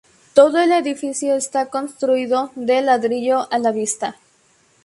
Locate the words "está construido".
1.35-2.51